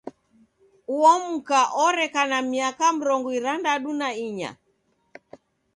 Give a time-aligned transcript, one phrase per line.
[0.95, 4.51] Uo mka oreka na miaka mrongo irandadu na inya.